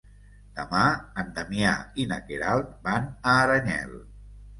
[0.59, 0.85] Demà
[1.23, 3.93] en Damià i na Queralt van a Aranyel.